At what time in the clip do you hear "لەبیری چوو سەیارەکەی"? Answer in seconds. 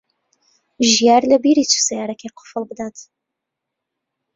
1.31-2.33